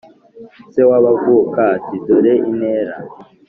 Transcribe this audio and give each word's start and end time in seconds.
Se 0.73 0.81
w' 0.89 0.95
abavuka 0.99 1.59
ati 1.75 1.95
"dore 2.05 2.33
intera". 2.49 2.95